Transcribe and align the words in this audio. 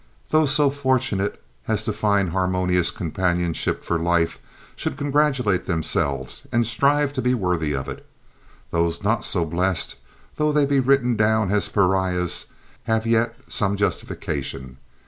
Those 0.29 0.51
so 0.51 0.71
fortunate 0.71 1.39
as 1.67 1.83
to 1.85 1.93
find 1.93 2.31
harmonious 2.31 2.89
companionship 2.89 3.83
for 3.83 3.99
life 3.99 4.39
should 4.75 4.97
congratulate 4.97 5.67
themselves 5.67 6.47
and 6.51 6.65
strive 6.65 7.13
to 7.13 7.21
be 7.21 7.35
worthy 7.35 7.73
of 7.75 7.87
it. 7.87 8.03
Those 8.71 9.03
not 9.03 9.23
so 9.23 9.45
blessed, 9.45 9.95
though 10.37 10.51
they 10.51 10.65
be 10.65 10.79
written 10.79 11.15
down 11.17 11.51
as 11.51 11.69
pariahs, 11.69 12.47
have 12.85 13.05
yet 13.05 13.35
some 13.47 13.77
justification. 13.77 14.77